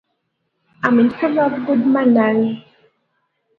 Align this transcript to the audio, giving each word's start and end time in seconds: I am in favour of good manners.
I 0.81 0.87
am 0.87 0.97
in 0.97 1.11
favour 1.11 1.41
of 1.43 1.63
good 1.67 1.85
manners. 1.85 2.57